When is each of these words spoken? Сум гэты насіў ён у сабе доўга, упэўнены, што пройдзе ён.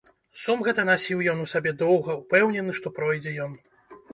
Сум 0.43 0.63
гэты 0.67 0.85
насіў 0.89 1.21
ён 1.35 1.43
у 1.43 1.45
сабе 1.53 1.75
доўга, 1.83 2.15
упэўнены, 2.25 2.71
што 2.81 2.87
пройдзе 2.97 3.39
ён. 3.45 3.55